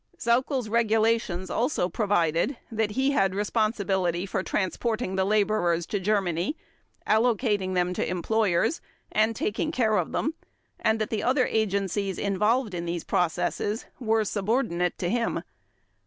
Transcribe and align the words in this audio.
Sauckel's 0.17 0.67
regulations 0.67 1.51
also 1.51 1.87
provided 1.87 2.57
that 2.71 2.89
he 2.93 3.11
had 3.11 3.35
responsibility 3.35 4.25
for 4.25 4.41
transporting 4.41 5.15
the 5.15 5.23
laborers 5.25 5.85
to 5.85 5.99
Germany, 5.99 6.57
allocating 7.05 7.75
them 7.75 7.93
to 7.93 8.09
employers 8.09 8.81
and 9.11 9.35
taking 9.35 9.71
care 9.71 9.97
of 9.97 10.11
them, 10.11 10.33
and 10.79 10.97
that 10.99 11.11
the 11.11 11.21
other 11.21 11.45
agencies 11.45 12.17
involved 12.17 12.73
in 12.73 12.85
these 12.87 13.03
processes 13.03 13.85
were 13.99 14.25
subordinate 14.25 14.97
to 14.97 15.07
him. 15.07 15.43